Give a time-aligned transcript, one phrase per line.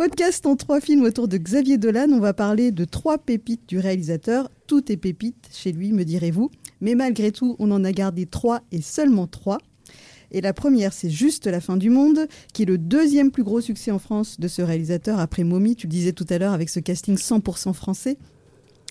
[0.00, 2.08] Podcast en trois films autour de Xavier Dolan.
[2.10, 4.48] On va parler de trois pépites du réalisateur.
[4.66, 6.50] Tout est pépite chez lui, me direz-vous.
[6.80, 9.58] Mais malgré tout, on en a gardé trois et seulement trois.
[10.30, 13.60] Et la première, c'est Juste la fin du monde, qui est le deuxième plus gros
[13.60, 16.70] succès en France de ce réalisateur après Mommy, tu le disais tout à l'heure, avec
[16.70, 18.16] ce casting 100% français.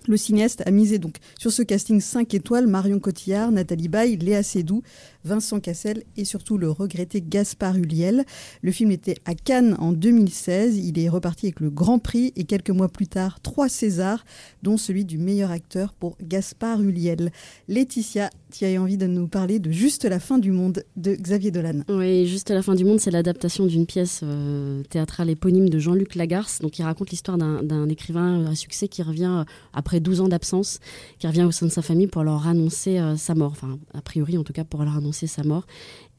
[0.07, 4.43] Le cinéaste a misé donc sur ce casting 5 étoiles Marion Cotillard, Nathalie Baye, Léa
[4.43, 4.81] Seydoux,
[5.25, 8.25] Vincent Cassel et surtout le regretté Gaspard Huliel.
[8.61, 10.77] Le film était à Cannes en 2016.
[10.77, 14.25] Il est reparti avec le Grand Prix et quelques mois plus tard, trois Césars,
[14.63, 17.31] dont celui du meilleur acteur pour Gaspard Huliel.
[17.67, 21.51] Laetitia, tu as envie de nous parler de Juste la fin du monde de Xavier
[21.51, 21.81] Dolan.
[21.89, 26.15] Oui, Juste la fin du monde, c'est l'adaptation d'une pièce euh, théâtrale éponyme de Jean-Luc
[26.15, 26.59] Lagarce.
[26.59, 29.43] Donc, il raconte l'histoire d'un écrivain à succès qui revient euh,
[29.89, 30.79] après 12 ans d'absence,
[31.17, 33.53] qui revient au sein de sa famille pour leur annoncer euh, sa mort.
[33.53, 35.65] Enfin, a priori, en tout cas, pour leur annoncer sa mort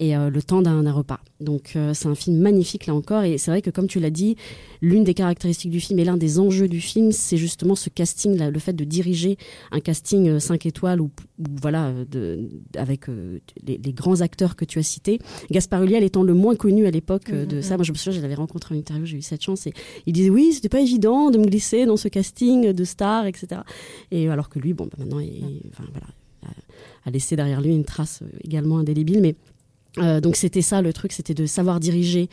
[0.00, 1.20] et euh, le temps d'un repas.
[1.40, 4.10] Donc euh, c'est un film magnifique là encore et c'est vrai que comme tu l'as
[4.10, 4.34] dit,
[4.80, 8.36] l'une des caractéristiques du film et l'un des enjeux du film, c'est justement ce casting,
[8.36, 9.36] là, le fait de diriger
[9.70, 11.10] un casting 5 euh, étoiles ou,
[11.60, 13.06] voilà de, avec
[13.66, 15.18] les, grands acteurs que tu as cités.
[15.50, 18.18] Gaspard Ulliel étant le moins connu à l'époque de mmh, ça, moi je me souviens,
[18.18, 19.74] je l'avais rencontré en interview, j'ai eu cette chance et
[20.06, 23.59] il disait oui, c'était pas évident de me glisser dans ce casting de stars, etc.
[24.10, 26.06] Et alors que lui, bon, bah, maintenant, il, enfin, voilà,
[27.04, 29.20] a laissé derrière lui une trace euh, également indélébile.
[29.20, 29.34] Mais
[29.98, 32.28] euh, donc c'était ça le truc, c'était de savoir diriger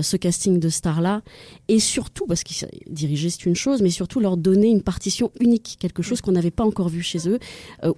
[0.00, 1.22] ce casting de stars-là,
[1.68, 2.52] et surtout, parce que
[2.88, 6.50] diriger c'est une chose, mais surtout leur donner une partition unique, quelque chose qu'on n'avait
[6.50, 7.38] pas encore vu chez eux,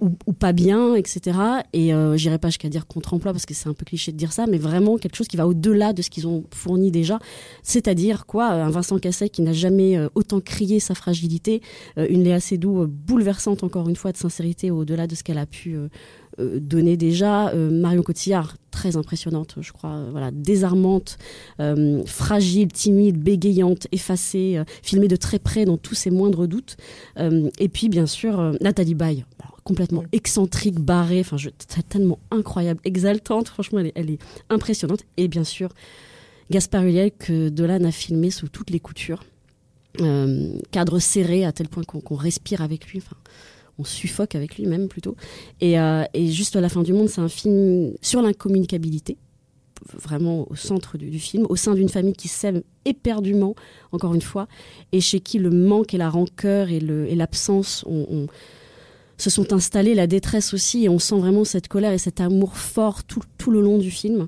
[0.01, 1.37] ou, pas bien, etc.
[1.73, 4.45] Et j'irai pas jusqu'à dire contre-emploi, parce que c'est un peu cliché de dire ça,
[4.47, 7.19] mais vraiment quelque chose qui va au-delà de ce qu'ils ont fourni déjà,
[7.63, 11.61] c'est-à-dire quoi, un Vincent Cassel qui n'a jamais autant crié sa fragilité,
[11.97, 15.77] une Léa Seydoux bouleversante encore une fois de sincérité au-delà de ce qu'elle a pu
[16.39, 17.49] euh, donné déjà.
[17.49, 21.17] Euh, Marion Cotillard, très impressionnante, je crois, euh, voilà, désarmante,
[22.05, 26.77] fragile, timide, bégayante, effacée, filmée de très près dans tous ses moindres doutes.
[27.17, 29.25] et puis, bien sûr, Nathalie Baye,
[29.63, 31.37] complètement excentrique, barrée, enfin,
[31.89, 34.19] tellement incroyable, exaltante, franchement, elle est,
[34.49, 35.03] impressionnante.
[35.17, 35.69] Et bien sûr,
[36.51, 39.23] Gaspard Huliel, que Dolan a filmé sous toutes les coutures.
[40.71, 42.99] cadre serré à tel point qu'on respire avec lui.
[42.99, 43.17] Enfin,
[43.77, 45.15] on suffoque avec lui même plutôt.
[45.63, 49.17] Euh, et, juste à la fin du monde, c'est un film sur l'incommunicabilité,
[49.93, 53.55] vraiment au centre du, film, au sein d'une famille qui s'aime éperdument,
[53.91, 54.47] encore une fois,
[54.91, 56.79] et chez qui le manque et la rancœur et
[57.15, 57.85] l'absence
[59.17, 62.57] se sont installés, la détresse aussi, et on sent vraiment cette colère et cet amour
[62.57, 64.27] fort tout, tout le long du film.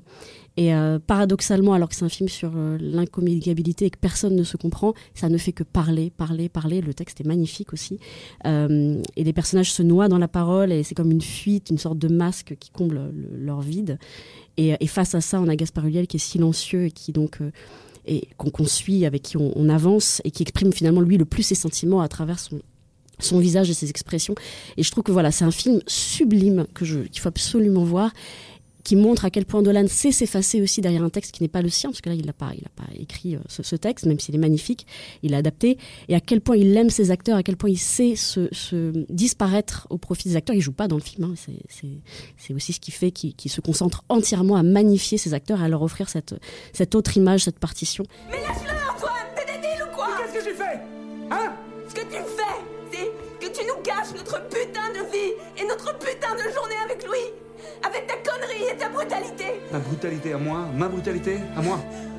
[0.58, 4.42] Et euh, paradoxalement, alors que c'est un film sur euh, l'incommunicabilité et que personne ne
[4.42, 6.80] se comprend, ça ne fait que parler, parler, parler.
[6.80, 8.00] Le texte est magnifique aussi.
[8.44, 11.78] Euh, et les personnages se noient dans la parole et c'est comme une fuite, une
[11.78, 14.00] sorte de masque qui comble leur vide.
[14.56, 17.38] Et, face à ça, on a Gaspard Ulliel qui est silencieux et qui donc
[18.04, 21.54] et qu'on suit, avec qui on, avance et qui exprime finalement lui le plus ses
[21.54, 22.60] sentiments à travers son,
[23.20, 24.34] son visage et ses expressions.
[24.76, 28.10] Et je trouve que voilà, c'est un film sublime que je qu'il faut absolument voir
[28.88, 31.60] qui montre à quel point Dolan sait s'effacer aussi derrière un texte qui n'est pas
[31.60, 34.06] le sien, parce que là, il n'a pas, il a pas écrit euh, ce, texte,
[34.06, 34.86] même s'il est magnifique,
[35.22, 35.76] il l'a adapté,
[36.08, 38.48] et à quel point il aime ses acteurs, à quel point il sait se,
[39.12, 40.56] disparaître au profit des acteurs.
[40.56, 41.34] Il joue pas dans le film, hein,
[42.38, 45.82] c'est aussi ce qui fait qu'il se concentre entièrement à magnifier ses acteurs, à leur
[45.82, 46.34] offrir cette,
[46.72, 48.04] cette autre image, cette partition.
[48.30, 50.08] Mais laisse-le, Antoine T'es débile ou quoi?
[50.16, 50.80] Qu'est-ce que j'ai fait?
[51.30, 51.52] Hein?
[51.90, 55.92] Ce que tu fais, c'est que tu nous gâches notre putain de vie et notre
[55.98, 57.47] putain de journée avec lui
[57.82, 61.78] avec ta connerie et ta brutalité Ma brutalité à moi Ma brutalité à moi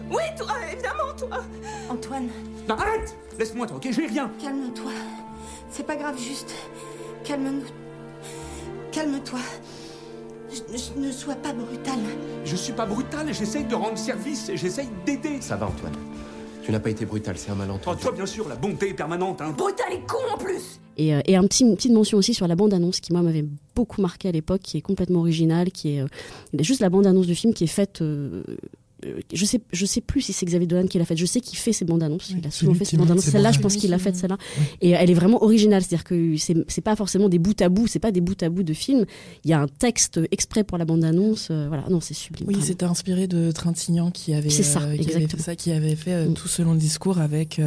[0.09, 1.43] Oui, toi, évidemment, toi
[1.89, 2.29] Antoine.
[2.67, 4.91] Non, arrête Laisse-moi, toi, ok Je vais rien Calme-toi.
[5.69, 6.53] C'est pas grave, juste.
[7.23, 7.63] Calme-nous.
[8.91, 9.39] Calme-toi.
[10.97, 11.99] ne sois pas brutal.
[12.45, 15.41] Je suis pas brutal, j'essaye de rendre service, j'essaye d'aider.
[15.41, 15.93] Ça va, Antoine.
[16.69, 17.97] Tu n'as pas été brutal, c'est un malentendu.
[17.99, 19.55] Oh, toi, bien sûr, la bonté est permanente, hein.
[19.57, 22.47] Brutal et con en plus et, euh, et un petit, une petite mention aussi sur
[22.47, 26.01] la bande-annonce qui, moi, m'avait beaucoup marqué à l'époque, qui est complètement originale, qui est,
[26.01, 26.07] euh,
[26.59, 28.57] juste la bande-annonce du film qui est faite euh, euh,
[29.33, 31.17] je sais, je sais plus si c'est Xavier Dolan qui l'a faite.
[31.17, 32.31] Je sais qu'il fait ses bandes annonces.
[32.31, 33.25] il a souvent fait ses bandes annonces.
[33.25, 34.37] Celle-là, je pense qu'il l'a faite celle-là.
[34.81, 35.81] Et elle est vraiment originale.
[35.83, 37.87] C'est-à-dire que c'est pas forcément des bouts à bout.
[37.87, 39.05] C'est pas des bouts à bout de film.
[39.43, 41.49] Il y a un texte exprès pour la bande annonce.
[41.51, 41.85] Euh, voilà.
[41.89, 42.47] Non, c'est sublime.
[42.47, 45.95] Oui, c'était inspiré de Trintignant qui avait, ça, euh, qui avait fait ça, qui avait
[45.95, 46.33] fait mm.
[46.33, 47.61] tout selon le discours avec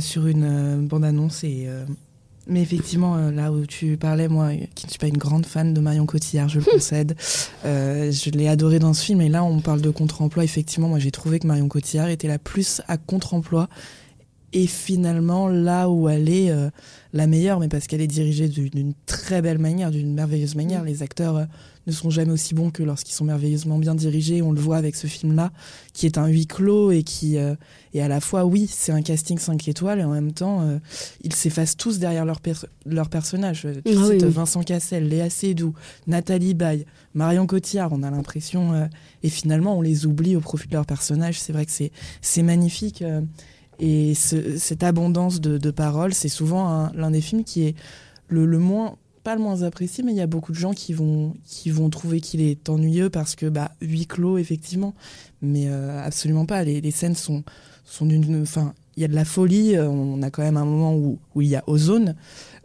[0.00, 1.68] sur une bande annonce et
[2.46, 5.74] mais effectivement, euh, là où tu parlais, moi, qui ne suis pas une grande fan
[5.74, 7.16] de Marion Cotillard, je le concède,
[7.64, 9.20] euh, je l'ai adorée dans ce film.
[9.20, 10.44] Et là, on parle de contre-emploi.
[10.44, 13.68] Effectivement, moi, j'ai trouvé que Marion Cotillard était la plus à contre-emploi.
[14.52, 16.70] Et finalement, là où elle est euh,
[17.12, 21.02] la meilleure, mais parce qu'elle est dirigée d'une très belle manière, d'une merveilleuse manière, les
[21.02, 21.46] acteurs
[21.86, 24.42] ne sont jamais aussi bons que lorsqu'ils sont merveilleusement bien dirigés.
[24.42, 25.52] On le voit avec ce film-là,
[25.92, 27.54] qui est un huis clos et qui euh,
[27.94, 30.78] est à la fois, oui, c'est un casting 5 étoiles et en même temps, euh,
[31.22, 32.40] ils s'effacent tous derrière leur,
[32.84, 33.66] leur personnage.
[33.84, 35.74] Tu ah cites Vincent Cassel, Léa Seydoux,
[36.06, 38.86] Nathalie Baye, Marion Cotillard, on a l'impression, euh,
[39.22, 41.40] et finalement on les oublie au profit de leur personnage.
[41.40, 41.72] C'est vrai que
[42.20, 43.04] c'est magnifique.
[43.78, 47.74] et cette abondance de, de paroles, c'est souvent l'un des films qui est
[48.28, 50.92] le, le moins pas le moins apprécié, mais il y a beaucoup de gens qui
[50.92, 54.94] vont, qui vont trouver qu'il est ennuyeux parce que, bah, huis clos, effectivement.
[55.42, 56.62] Mais euh, absolument pas.
[56.62, 57.42] Les, scènes sont,
[57.84, 58.46] sont d'une.
[58.96, 59.76] Il y a de la folie.
[59.76, 62.14] Euh, on a quand même un moment où, où il y a Ozone,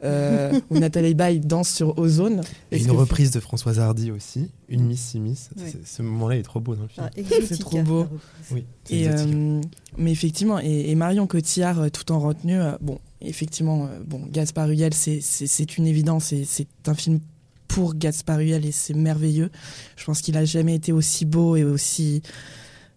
[0.03, 2.41] euh, où Nathalie Baye danse sur Ozone.
[2.71, 5.49] Et une reprise de Françoise Hardy aussi, Une Miss, Si Miss.
[5.85, 7.09] Ce moment-là est trop beau dans le film.
[7.09, 8.07] Ah, c'est trop beau.
[8.51, 9.07] Oui, et,
[9.97, 15.77] mais effectivement, et, Marion Cotillard, tout en retenue, bon, effectivement, euh, bon, Gaspard Huel, c'est
[15.77, 17.19] une évidence et c'est un film
[17.67, 19.49] pour Gaspard Huel et c'est merveilleux.
[19.95, 22.21] Je pense qu'il a jamais été aussi beau et aussi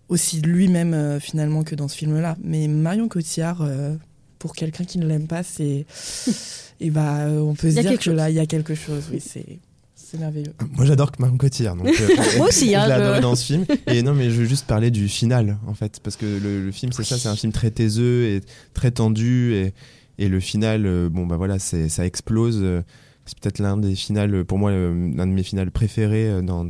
[0.08, 2.36] aussi lui-même euh, finalement que dans ce film-là.
[2.42, 3.94] Mais Marion Cotillard, euh,
[4.38, 5.86] pour quelqu'un qui ne l'aime pas, c'est
[6.80, 9.04] et bah on peut se dire que là il y a quelque chose.
[9.12, 9.58] Oui, c'est
[9.94, 10.52] c'est merveilleux.
[10.72, 11.76] Moi j'adore Marion Cotillard.
[11.76, 11.88] Donc,
[12.36, 12.86] Moi aussi, hein,
[13.16, 13.66] je dans ce film.
[13.86, 16.72] Et non, mais je veux juste parler du final en fait, parce que le, le
[16.72, 18.40] film c'est ça, c'est un film très taiseux et
[18.74, 19.72] très tendu et
[20.18, 22.62] et le final, euh, bon bah voilà, c'est ça explose.
[23.24, 26.66] Euh, c'est peut-être l'un des finales, pour moi, euh, l'un de mes finales préférés dans,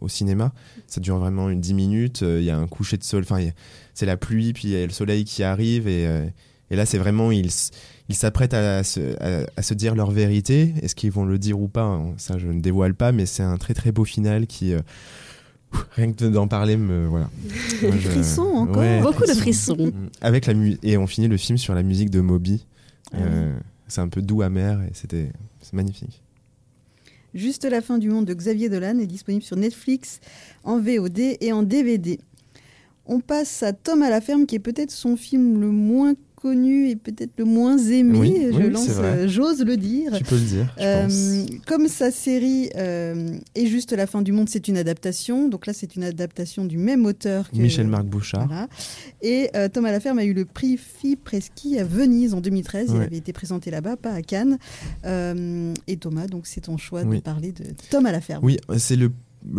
[0.00, 0.52] au cinéma.
[0.86, 2.20] Ça dure vraiment une 10 minutes.
[2.22, 3.44] Il y a un coucher de soleil, enfin,
[3.94, 5.86] c'est la pluie, puis il y a le soleil qui arrive.
[5.88, 6.04] Et,
[6.70, 7.50] et là, c'est vraiment, ils
[8.10, 10.72] ils s'apprêtent à, à, se dire leur vérité.
[10.80, 13.42] Est-ce qu'ils vont le dire ou pas hein, Ça, je ne dévoile pas, mais c'est
[13.42, 14.74] un très très beau final qui.
[15.96, 17.28] rien que d'en parler me voilà
[18.10, 22.10] frissons encore beaucoup de frissons avec la et on finit le film sur la musique
[22.10, 22.64] de Moby
[23.12, 25.32] ah euh, c'est un peu doux, amer, et c'était
[25.72, 26.22] magnifique.
[27.34, 30.20] Juste la fin du monde de Xavier Dolan est disponible sur Netflix
[30.64, 32.20] en VOD et en DVD.
[33.06, 36.88] On passe à Tom à la ferme, qui est peut-être son film le moins connu
[36.88, 40.12] et peut-être le moins aimé, je lance, euh, j'ose le dire.
[40.16, 40.74] Tu peux le dire.
[40.80, 45.48] Euh, comme sa série euh, est juste la fin du monde, c'est une adaptation.
[45.48, 48.48] Donc là, c'est une adaptation du même auteur que Michel-Marc Bouchard.
[49.20, 52.92] Et Thomas Laferme a eu le prix Fipreschi à Venise en 2013.
[52.94, 54.58] Il avait été présenté là-bas, pas à Cannes.
[55.04, 58.44] et Thomas, donc c'est ton choix de parler de Tom à la ferme.
[58.44, 59.10] Oui, c'est le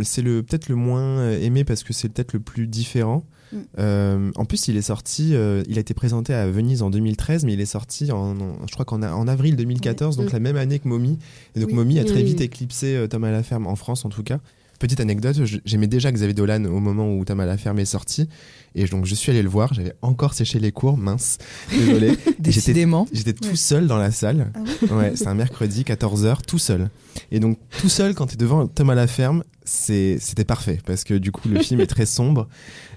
[0.03, 3.25] c'est le peut-être le moins aimé parce que c'est peut-être le plus différent.
[3.51, 3.57] Mm.
[3.79, 7.45] Euh, en plus, il est sorti, euh, il a été présenté à Venise en 2013,
[7.45, 8.35] mais il est sorti en,
[8.67, 10.33] je crois qu'en en avril 2014, donc mm.
[10.33, 11.17] la même année que Mommy.
[11.55, 14.23] Et donc Mommy a très vite éclipsé euh, Thomas la ferme en France en tout
[14.23, 14.39] cas.
[14.79, 18.29] Petite anecdote, j'aimais déjà Xavier Dolan au moment où Thomas la ferme est sorti.
[18.75, 21.37] Et donc je suis allé le voir, j'avais encore séché les cours, mince,
[21.69, 22.17] désolé.
[22.39, 23.05] Décidément.
[23.11, 24.53] J'étais tout seul dans la salle.
[24.89, 26.89] Ah ouais, c'est un mercredi, 14h, tout seul.
[27.29, 31.13] Et donc tout seul quand tu es devant Thomas la ferme, c'était parfait parce que
[31.13, 32.47] du coup le film est très sombre.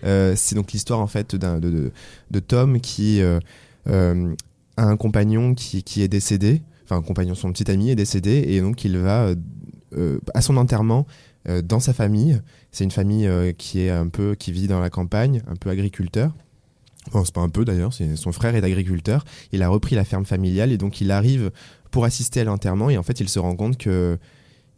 [0.05, 1.93] Euh, c'est donc l'histoire en fait de, de,
[2.31, 3.41] de, Tom qui euh,
[3.89, 4.35] euh,
[4.77, 8.45] a un compagnon qui, qui, est décédé, enfin un compagnon, son petit ami est décédé
[8.49, 9.35] et donc il va
[10.35, 11.07] à son enterrement
[11.65, 12.41] dans sa famille.
[12.71, 16.33] C'est une famille qui est un peu qui vit dans la campagne, un peu agriculteur.
[17.11, 19.25] Bon, c'est pas un peu d'ailleurs, son frère est agriculteur.
[19.51, 21.51] Il a repris la ferme familiale et donc il arrive
[21.91, 24.19] pour assister à l'enterrement et en fait il se rend compte que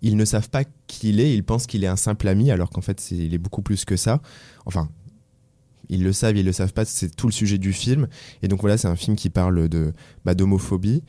[0.05, 2.69] ils ne savent pas qui il est, ils pensent qu'il est un simple ami, alors
[2.69, 4.21] qu'en fait, il est beaucoup plus que ça.
[4.67, 4.91] Enfin,
[5.89, 8.07] ils le savent, ils le savent pas, c'est tout le sujet du film.
[8.43, 9.95] Et donc voilà, c'est un film qui parle de
[10.27, 11.03] bah, d'homophobie,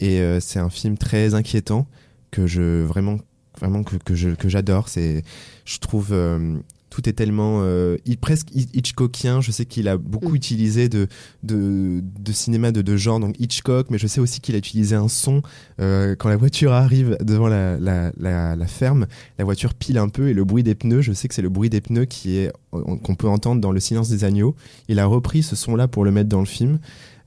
[0.00, 1.88] et euh, c'est un film très inquiétant
[2.30, 3.18] que je vraiment
[3.58, 4.88] vraiment que, que j'adore.
[4.88, 5.22] C'est,
[5.64, 6.12] je trouve.
[6.12, 6.58] Euh,
[6.92, 9.40] tout est tellement euh, presque Hitchcockien.
[9.40, 10.36] Je sais qu'il a beaucoup mm.
[10.36, 11.08] utilisé de,
[11.42, 14.94] de, de cinéma de, de, genre, donc Hitchcock, mais je sais aussi qu'il a utilisé
[14.94, 15.40] un son
[15.80, 19.06] euh, quand la voiture arrive devant la, la, la, ferme.
[19.38, 21.48] La voiture pile un peu et le bruit des pneus, je sais que c'est le
[21.48, 24.54] bruit des pneus qui est qu'on peut entendre dans Le Silence des agneaux.
[24.88, 26.78] Il a repris ce son-là pour le mettre dans le film.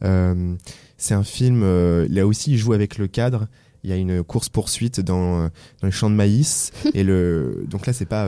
[0.03, 0.53] Euh,
[0.97, 1.61] c'est un film.
[1.63, 3.47] Euh, là aussi, il joue avec le cadre.
[3.83, 7.85] Il y a une course poursuite dans, dans les champs de maïs et le donc
[7.85, 8.27] là c'est pas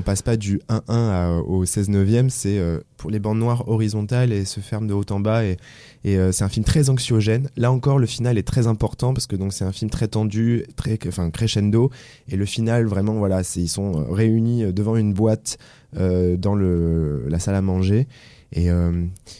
[0.00, 4.32] on passe pas du 1-1 au 16 neuvième, c'est euh, pour les bandes noires horizontales
[4.32, 5.58] et se ferme de haut en bas et,
[6.06, 7.50] euh, c'est un film très anxiogène.
[7.58, 10.64] Là encore, le final est très important parce que donc c'est un film très tendu,
[10.74, 11.90] très enfin crescendo
[12.28, 15.58] et le final vraiment voilà, ils sont euh, réunis devant une boîte
[15.92, 18.06] dans la salle à manger
[18.52, 18.68] et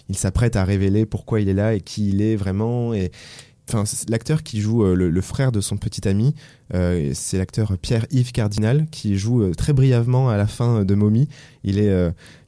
[0.08, 2.92] il s'apprête à révéler pourquoi il est là et qui il est vraiment
[3.74, 6.34] enfin l'acteur qui joue euh, le, frère de son petit ami,
[6.74, 11.28] euh, c'est l'acteur Pierre-Yves Cardinal qui joue euh, très brièvement à la fin de Mommy.
[11.64, 11.92] Il est,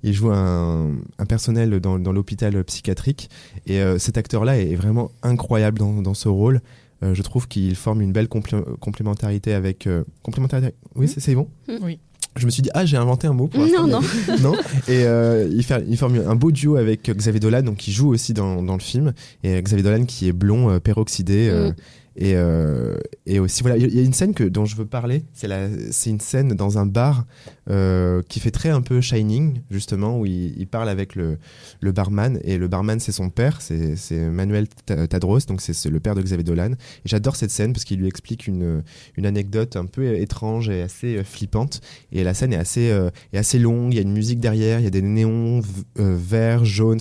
[0.03, 0.97] il joue un,
[1.29, 3.29] personnel dans, l'hôpital psychiatrique
[3.67, 6.63] et cet acteur-là est vraiment incroyable dans, ce rôle.
[7.03, 9.87] je trouve qu'il forme une belle complémentarité avec
[10.23, 10.75] complémentarité.
[10.95, 11.21] Oui, mmh.
[11.21, 11.49] c'est bon?
[11.69, 11.73] Mmh.
[11.83, 11.99] Oui.
[12.37, 14.01] Je me suis dit ah j'ai inventé un mot pour non non.
[14.41, 14.55] Non.
[14.89, 18.09] Et euh, il fait il forme un beau duo avec Xavier Dolan donc qui joue
[18.09, 19.13] aussi dans, dans le film.
[19.45, 21.75] Et Xavier Dolan qui est blond euh, peroxydé euh, mm.
[22.17, 25.25] Et, euh, et aussi, voilà, il y a une scène que, dont je veux parler.
[25.33, 27.25] C'est, une scène dans un bar
[27.71, 31.39] euh, qui fait très un peu Shining, justement, où il, parle avec le,
[31.81, 32.39] le, barman.
[32.45, 36.45] Et le barman, c'est son père, c'est, Manuel Tadros, donc c'est, le père de Xavier
[36.45, 36.73] Dolan.
[36.73, 38.83] Et j'adore cette scène parce qu'il lui explique une,
[39.17, 41.81] une anecdote un peu étrange et assez euh, flippante.
[42.13, 42.93] Et la scène est assez,
[43.33, 45.63] est assez longue, il y a une musique derrière, il y a des néons
[45.97, 47.01] verts, jaunes.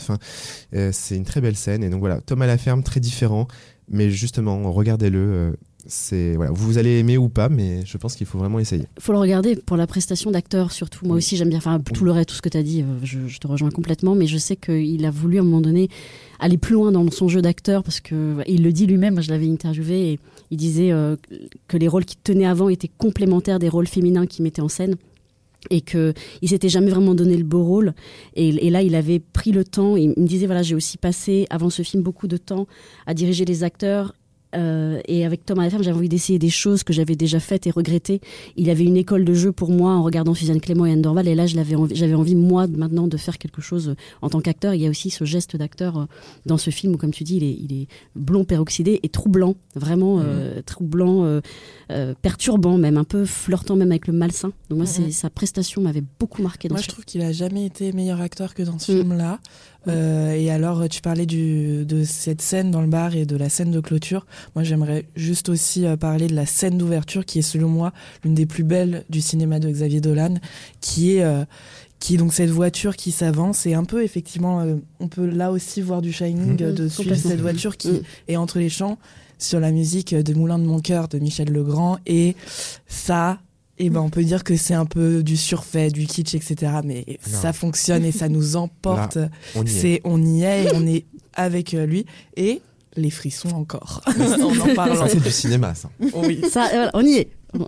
[0.91, 1.83] C'est une très belle scène.
[1.83, 3.47] Et donc voilà, Tom à la ferme, très différent.
[3.91, 5.19] Mais justement, regardez-le.
[5.19, 5.51] Euh,
[5.87, 8.85] c'est voilà, vous allez aimer ou pas, mais je pense qu'il faut vraiment essayer.
[8.97, 11.05] Il faut le regarder pour la prestation d'acteur surtout.
[11.05, 11.57] Moi aussi, j'aime bien.
[11.57, 14.15] Enfin, tout le reste, tout ce que tu as dit, euh, je, te rejoins complètement.
[14.15, 15.89] Mais je sais qu'il a voulu à un moment donné
[16.39, 19.21] aller plus loin dans son jeu d'acteur parce que il le dit lui-même.
[19.21, 20.19] Je l'avais interviewé et
[20.51, 21.15] il disait euh,
[21.67, 24.95] que les rôles qu'il tenait avant étaient complémentaires des rôles féminins qu'il mettait en scène
[25.69, 27.93] et que il s'était jamais vraiment donné le beau rôle.
[28.35, 29.95] Et, là il avait pris le temps.
[29.95, 32.67] Il me disait voilà j'ai aussi passé avant ce film beaucoup de temps
[33.05, 34.13] à diriger les acteurs
[34.55, 37.71] euh, et avec Thomas Lafemme, j'avais envie d'essayer des choses que j'avais déjà faites et
[37.71, 38.21] regrettées.
[38.57, 41.27] Il avait une école de jeu pour moi en regardant Suzanne Clément et Anne Dorval.
[41.27, 44.73] Et là, j'avais envie, envie, moi, maintenant, de faire quelque chose euh, en tant qu'acteur.
[44.73, 46.05] Il y a aussi ce geste d'acteur euh,
[46.45, 49.55] dans ce film où, comme tu dis, il est, il est blond, peroxydé et troublant.
[49.75, 50.63] Vraiment mmh.
[50.65, 51.39] troublant,
[52.21, 54.51] perturbant, même un peu flirtant, même avec le malsain.
[54.69, 55.11] Donc, moi, mmh.
[55.11, 58.53] sa prestation m'avait beaucoup marqué dans moi, je trouve qu'il a jamais été meilleur acteur
[58.53, 58.97] que dans ce mmh.
[58.97, 59.39] film-là.
[59.87, 63.49] Euh, et alors, tu parlais du, de cette scène dans le bar et de la
[63.49, 64.25] scène de clôture.
[64.55, 67.91] Moi, j'aimerais juste aussi euh, parler de la scène d'ouverture qui est, selon moi,
[68.23, 70.35] l'une des plus belles du cinéma de Xavier Dolan,
[70.81, 71.45] qui est, euh,
[71.99, 74.65] qui est donc cette voiture qui s'avance et un peu, effectivement,
[74.99, 76.73] on peut là aussi voir du Shining, mmh.
[76.73, 78.01] de suivre cette voiture qui mmh.
[78.29, 78.97] est entre les champs
[79.37, 82.35] sur la musique de Moulin de mon cœur de Michel Legrand et
[82.87, 83.39] ça
[83.77, 86.73] et ben on peut dire que c'est un peu du surfait, du kitsch, etc.
[86.83, 89.17] Mais ça fonctionne et ça nous emporte.
[89.55, 92.61] on y est, on y est, et on est avec euh, lui et
[92.95, 94.01] les frissons encore.
[94.17, 94.97] on en parle.
[94.97, 95.89] Ça c'est du cinéma, ça.
[96.13, 97.29] Oui, ça, on y est.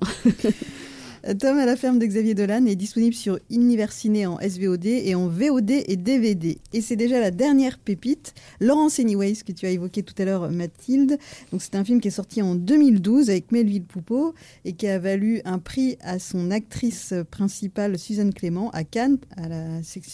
[1.39, 5.29] Tom à la ferme de Xavier Dolan est disponible sur Universiné en SVOD et en
[5.29, 6.57] VOD et DVD.
[6.73, 10.51] Et c'est déjà la dernière pépite, Laurence Anyways, que tu as évoqué tout à l'heure,
[10.51, 11.17] Mathilde.
[11.53, 14.33] Donc c'est un film qui est sorti en 2012 avec Melville Poupeau
[14.65, 19.17] et qui a valu un prix à son actrice principale, Suzanne Clément, à Cannes,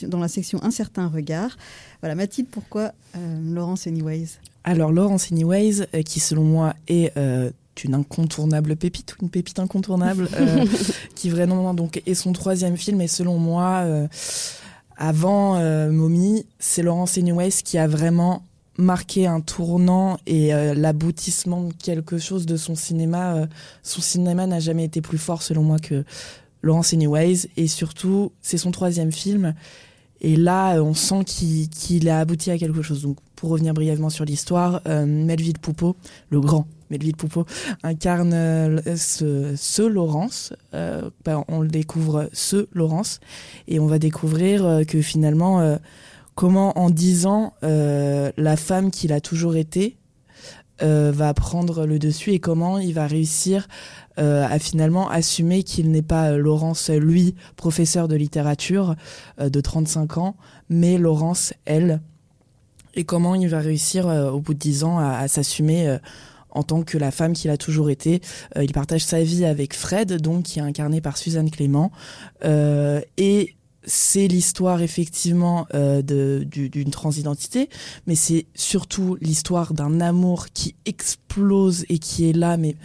[0.03, 1.57] dans la section Un certain regard.
[2.01, 4.37] Voilà, Mathilde, pourquoi euh, Laurence Anyways?
[4.63, 7.49] Alors Laurence Anyways, euh, qui selon moi est euh,
[7.83, 10.65] une incontournable pépite, une pépite incontournable, euh,
[11.15, 14.07] qui vraiment donc est son troisième film et selon moi, euh,
[14.97, 18.43] avant euh, Mommy, c'est Laurence Anyways qui a vraiment
[18.77, 23.45] marqué un tournant et l'aboutissement de quelque chose de son cinéma.
[23.83, 26.05] son cinéma n'a jamais été plus fort selon moi que
[26.61, 29.53] Laurence Anyways et surtout c'est son troisième film
[30.21, 33.01] et là on sent qu'il a abouti à quelque chose.
[33.01, 35.95] Donc pour revenir brièvement sur l'histoire, Melville Poupeau,
[36.29, 37.45] le grand Melville Poupeau
[37.83, 40.53] incarne euh, ce, Laurence.
[40.73, 43.19] Euh, ben, on le découvre ce Laurence
[43.67, 45.77] et on va découvrir euh, que finalement
[46.35, 49.97] comment en dix ans la femme qu'il a toujours été
[50.81, 53.67] va prendre le dessus et comment il va réussir
[54.17, 58.95] à finalement assumer qu'il n'est pas Laurence, lui, professeur de littérature
[59.39, 60.35] de 35 ans,
[60.69, 62.01] mais Laurence, elle,
[62.95, 65.97] et comment il va réussir au bout de dix ans à, s'assumer
[66.51, 68.21] en tant que la femme qu'il a toujours été.
[68.57, 71.91] Euh, il partage sa vie avec Fred, donc qui est incarné par Suzanne Clément,
[72.43, 73.55] euh, et
[73.89, 77.69] c'est l'histoire effectivement euh, d'une transidentité,
[78.07, 82.75] mais c'est surtout l'histoire d'un amour qui explose et qui est là, mais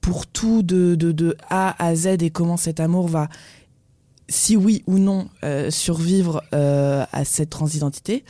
[0.00, 3.28] pour tout de, A à Z et comment cet amour va
[4.28, 5.28] si oui ou non
[5.70, 8.24] survivre à cette transidentité.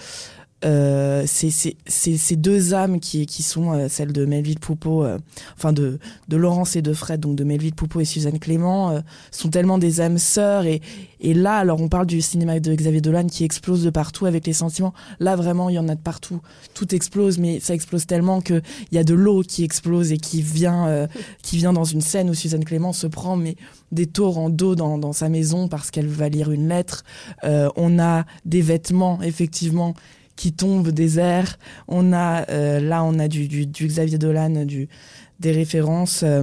[0.65, 5.19] Euh, ces deux âmes qui, qui sont euh, celles de Melville Poupeau, euh,
[5.57, 9.51] enfin de, de Laurence et de Fred, donc de Melville Poupeau et Suzanne Clément, sont
[9.51, 10.65] tellement des âmes sœurs.
[10.65, 10.81] Et,
[11.21, 14.47] et là, alors on parle du cinéma de Xavier Dolan qui explose de partout avec
[14.47, 14.95] les sentiments.
[15.21, 16.41] Là, vraiment, il y en a de partout.
[16.73, 20.41] Tout explose, mais ça explose tellement qu'il y a de l'eau qui explose et qui
[20.41, 21.09] vient,
[21.43, 23.57] qui vient dans une scène où Suzanne Clément se prend mais
[23.93, 27.05] des torrents d'eau dans, dans sa maison parce qu'elle va lire une lettre.
[27.43, 29.95] on a des vêtements, effectivement
[30.37, 31.59] qui tombe des airs.
[31.89, 34.67] On a euh, là, on a du, Xavier Dolan,
[35.41, 36.23] des références.
[36.23, 36.43] Euh,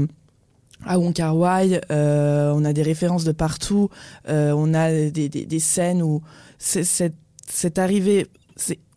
[0.84, 3.90] à Wong Kar Wai, euh, on a des références de partout,
[4.28, 6.24] on a des, scènes où
[6.58, 8.26] cette, arrivée,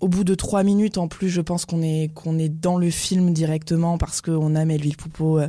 [0.01, 2.89] au bout de trois minutes en plus, je pense qu'on est qu'on est dans le
[2.89, 5.41] film directement parce qu'on a Melville Poupeau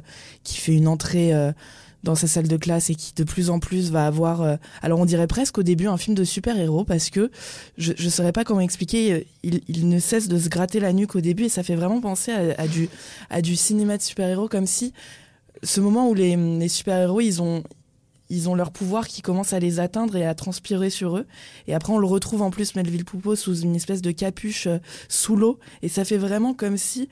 [0.44, 1.32] qui fait une entrée
[2.06, 5.00] dans sa salle de classe et qui de plus en plus va avoir, euh, alors
[5.00, 7.32] on dirait presque au début un film de super-héros parce que
[7.78, 11.16] je ne saurais pas comment expliquer, euh, il, ne cesse de se gratter la nuque
[11.16, 12.88] au début et ça fait vraiment penser à, du,
[13.30, 14.94] à du cinéma de super-héros comme si
[15.64, 17.64] ce moment où les, les super-héros, ils ont,
[18.30, 21.26] ils ont leur pouvoir qui commence à les atteindre et à transpirer sur eux.
[21.68, 24.80] Et après, on le retrouve en plus, Melville Poupeau, sous une espèce de capuche euh,
[25.10, 25.60] sous l'eau.
[25.82, 27.10] Et ça fait vraiment comme si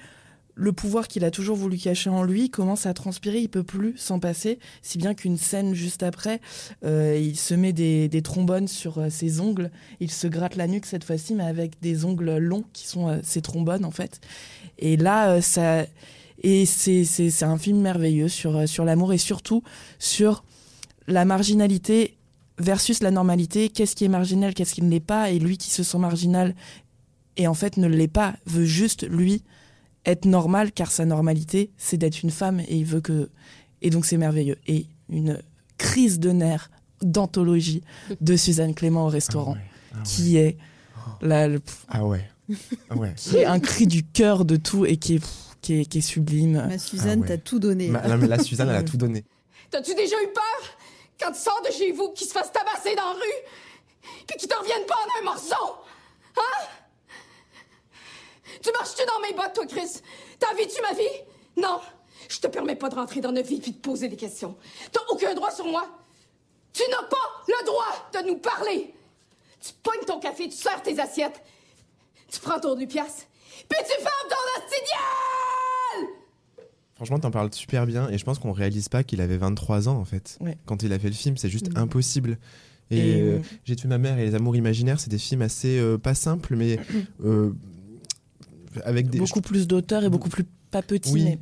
[0.55, 3.98] le pouvoir qu'il a toujours voulu cacher en lui commence à transpirer, il peut plus
[3.98, 6.41] s'en passer, si bien qu'une scène juste après,
[6.86, 10.86] euh, il se met des, trombones sur euh, ses ongles, il se gratte la nuque
[10.86, 14.22] cette fois-ci, mais avec des ongles longs qui sont ses trombones en fait.
[14.79, 15.86] Et là, ça,
[16.41, 19.63] et c'est un film merveilleux sur sur l'amour et surtout
[20.00, 20.43] sur
[21.07, 22.15] la marginalité
[22.60, 25.69] versus la normalité, qu'est-ce qui est marginal, qu'est-ce qui ne l'est pas, et lui qui
[25.69, 26.55] se sent marginal
[27.38, 29.43] et en fait ne l'est pas, veut juste lui
[30.05, 33.29] être normal car sa normalité c'est d'être une femme et il veut que
[33.81, 35.41] et donc c'est merveilleux et une
[35.77, 36.69] crise de nerfs
[37.01, 37.83] d'anthologie
[38.22, 40.57] de Suzanne Clément au restaurant ah ah qui est
[41.22, 41.48] la
[41.89, 42.29] ah ouais
[42.89, 45.24] ah ouais qui est un cri du cœur de tout et qui est
[45.63, 46.65] qui est, sublime.
[46.67, 47.88] Ma Suzanne, ah t'as tout donné.
[47.88, 49.24] non, mais la Suzanne, elle a tout donné.
[49.72, 50.77] T'as-tu déjà eu peur
[51.19, 54.50] quand tu sors de chez vous, qu'ils se fassent tabasser dans la rue, puis qu'ils
[54.50, 55.75] te reviennent pas en un morceau.
[56.38, 56.65] Hein?
[58.62, 60.01] Tu marches-tu dans mes bottes, toi, Chris?
[60.39, 61.23] T'as tu ma vie?
[61.57, 61.79] Non.
[62.29, 64.55] Je te permets pas de rentrer dans notre vie puis de poser des questions.
[64.91, 65.88] T'as aucun droit sur moi.
[66.73, 68.93] Tu n'as pas le droit de nous parler.
[69.62, 71.41] Tu pognes ton café, tu sers tes assiettes,
[72.29, 73.27] tu prends ton du pièce,
[73.69, 76.09] puis tu fermes ton astidial!
[76.95, 79.97] Franchement, t'en parles super bien et je pense qu'on réalise pas qu'il avait 23 ans
[79.97, 80.38] en fait.
[80.65, 81.77] Quand il a fait le film, c'est juste mm.
[81.77, 82.38] impossible.
[82.91, 85.97] Et, euh, J'ai tué ma mère et Les Amours imaginaires, c'est des films assez euh,
[85.97, 86.77] pas simples, mais
[87.25, 87.53] euh,
[88.86, 89.20] avec des.
[89.20, 91.12] Beaucoup plus d'auteurs et beaucoup plus pas petits.
[91.12, 91.38] Oui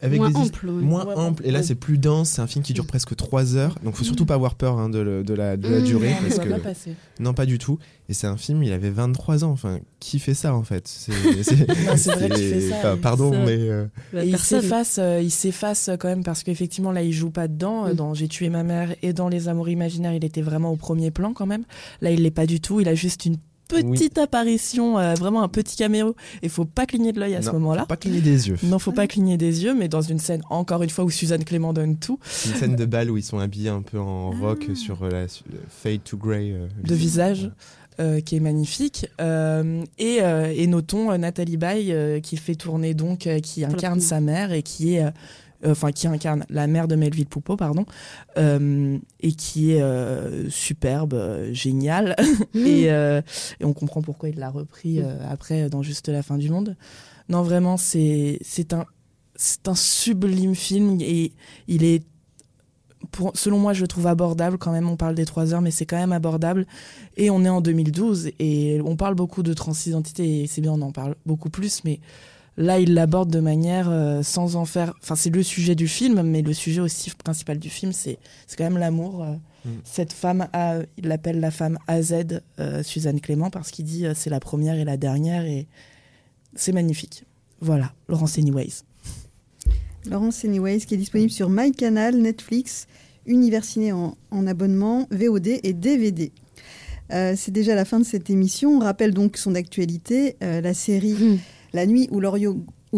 [0.00, 0.70] avec moins ample.
[0.70, 1.46] Moins ample.
[1.46, 2.30] Et là, c'est plus dense.
[2.30, 3.76] C'est un film qui dure presque 3 heures.
[3.82, 5.82] Donc, faut surtout pas avoir peur hein, de, la, mmh.
[5.84, 6.14] durée.
[6.20, 6.48] parce que...
[6.48, 6.72] pas
[7.20, 7.78] Non, pas du tout.
[8.08, 9.50] Et c'est un film, il avait 23 ans.
[9.50, 10.88] Enfin, qui fait ça en fait?
[10.88, 11.12] C'est
[12.12, 12.96] vrai qu'il fait ça.
[12.96, 13.58] pardon, mais.
[13.58, 17.88] Euh, il s'efface, euh, il s'efface quand même parce qu'effectivement, là, il joue pas dedans.
[17.88, 17.94] Mmh.
[17.94, 21.10] Dans J'ai tué ma mère et dans Les Amours imaginaires, il était vraiment au premier
[21.10, 21.64] plan quand même.
[22.00, 22.80] Là, il l'est pas du tout.
[22.80, 23.36] Il a juste une
[23.68, 26.16] petite apparition, euh, vraiment un petit caméo.
[26.42, 27.86] Il faut pas cligner de l'œil à ce moment-là.
[27.86, 28.56] Pas cligner des yeux.
[28.62, 31.44] Non, faut pas cligner des yeux, mais dans une scène encore une fois où Suzanne
[31.44, 32.18] Clément donne tout.
[32.46, 34.74] Une scène de bal où ils sont habillés un peu en rock ah.
[34.74, 35.26] sur euh, la
[35.68, 36.52] Fade to Grey.
[36.52, 37.50] Euh, de visage.
[38.24, 39.06] qui est magnifique.
[39.18, 44.94] et, et, notons Nathalie Baye qui fait tourner donc, qui incarne sa mère et qui
[44.94, 45.10] est euh,
[45.66, 47.84] enfin qui incarne la mère de Melville Poupeau, pardon,
[48.36, 52.16] euh, et qui est euh, superbe, géniale,
[52.54, 52.58] mm.
[52.66, 56.76] et, et, on comprend pourquoi il l'a repris après dans Juste la fin du monde.
[57.28, 58.84] Non, vraiment, c'est c'est un
[59.36, 61.32] c'est un sublime film et
[61.68, 62.02] il est
[63.12, 64.88] pour, selon moi, je le trouve abordable quand même.
[64.88, 66.66] On parle des trois heures, mais c'est quand même abordable.
[67.16, 70.82] Et on est en 2012 et on parle beaucoup de transidentité et c'est bien, on
[70.82, 72.00] en parle beaucoup plus, mais
[72.58, 74.92] Là, il l'aborde de manière euh, sans en faire.
[75.00, 78.18] Enfin, c'est le sujet du film, mais le sujet aussi principal du film, c'est
[78.56, 79.22] quand même l'amour.
[79.22, 79.34] Euh.
[79.64, 79.70] Mm.
[79.84, 82.12] Cette femme, a, il l'appelle la femme AZ,
[82.58, 85.68] euh, Suzanne Clément, parce qu'il dit c'est la première et la dernière, et
[86.56, 87.24] c'est magnifique.
[87.60, 88.82] Voilà, Laurence Anyways.
[90.10, 92.88] Laurence Anyways, qui est disponible sur MyCanal, Netflix,
[93.24, 94.16] Universiné en,
[94.48, 96.32] abonnement, VOD et DVD.
[97.10, 98.78] c'est déjà la fin de cette émission.
[98.78, 101.12] On rappelle donc son actualité, la série.
[101.12, 101.38] Mm.
[101.74, 102.20] La nuit où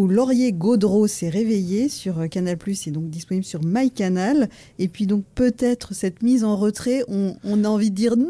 [0.07, 2.57] Laurier, Gaudreau s'est réveillé sur euh, Canal+,
[2.87, 4.49] et donc disponible sur MyCanal.
[4.79, 8.27] Et puis donc peut-être cette mise en retrait, on, a envie de dire non,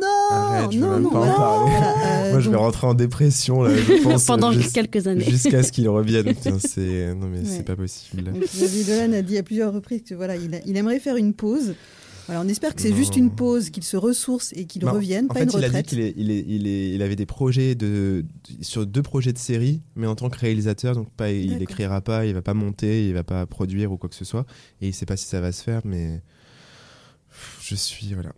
[0.73, 5.25] non, non, euh, Moi, je vais rentrer en dépression là, je pense, pendant quelques années,
[5.25, 6.33] jusqu'à ce qu'il revienne.
[6.59, 8.23] c'est non mais c'est pas possible.
[8.23, 11.75] David Dolan a dit à plusieurs reprises que voilà, il aimerait faire une pause
[12.29, 15.49] on espère que c'est juste une pause, qu'il se ressource et qu'il revienne, pas une
[15.49, 15.91] retraite.
[15.91, 18.25] Il a dit qu'il il il avait des projets de,
[18.61, 22.25] sur deux projets de série, mais en tant que réalisateur, donc pas, il n'écrira pas,
[22.25, 24.45] il va pas monter, il va pas produire ou quoi que ce soit,
[24.81, 26.21] et il sait pas si ça va se faire, mais
[27.61, 28.33] je suis voilà.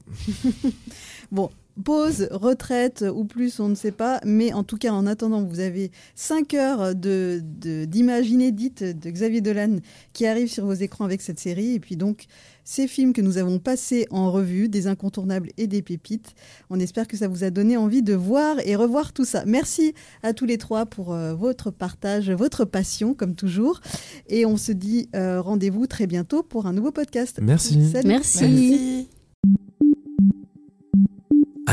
[1.31, 1.49] bon,
[1.83, 4.19] pause, retraite ou plus, on ne sait pas.
[4.25, 9.09] Mais en tout cas, en attendant, vous avez 5 heures d'images de, d'images inédites de
[9.09, 9.77] Xavier Dolan
[10.13, 11.73] qui arrivent sur vos écrans avec cette série.
[11.73, 12.27] Et puis donc,
[12.63, 16.33] ces films que nous avons passés en revue, des incontournables et des pépites.
[16.69, 19.43] On espère que ça vous a donné envie de voir et revoir tout ça.
[19.45, 23.81] Merci à tous les trois pour euh, votre partage, votre passion, comme toujours.
[24.29, 27.39] Et on se dit euh, rendez-vous très bientôt pour un nouveau podcast.
[27.41, 27.77] Merci.
[27.77, 28.07] Merci.
[28.07, 29.22] Merci.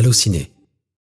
[0.01, 0.51] Allô Ciné.